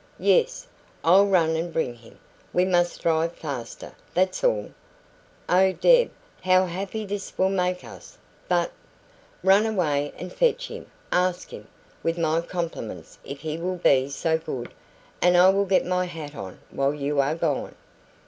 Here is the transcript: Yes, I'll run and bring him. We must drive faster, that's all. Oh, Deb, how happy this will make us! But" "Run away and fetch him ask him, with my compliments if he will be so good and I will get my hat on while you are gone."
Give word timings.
Yes, 0.17 0.65
I'll 1.03 1.27
run 1.27 1.55
and 1.55 1.71
bring 1.71 1.93
him. 1.93 2.17
We 2.53 2.65
must 2.65 3.03
drive 3.03 3.33
faster, 3.33 3.93
that's 4.15 4.43
all. 4.43 4.71
Oh, 5.47 5.73
Deb, 5.73 6.09
how 6.41 6.65
happy 6.65 7.05
this 7.05 7.37
will 7.37 7.51
make 7.51 7.83
us! 7.83 8.17
But" 8.49 8.71
"Run 9.43 9.67
away 9.67 10.11
and 10.17 10.33
fetch 10.33 10.69
him 10.69 10.87
ask 11.11 11.51
him, 11.51 11.67
with 12.01 12.17
my 12.17 12.41
compliments 12.41 13.19
if 13.23 13.41
he 13.41 13.59
will 13.59 13.77
be 13.77 14.09
so 14.09 14.39
good 14.39 14.73
and 15.21 15.37
I 15.37 15.49
will 15.49 15.65
get 15.65 15.85
my 15.85 16.05
hat 16.05 16.33
on 16.35 16.61
while 16.71 16.95
you 16.95 17.19
are 17.19 17.35
gone." 17.35 17.75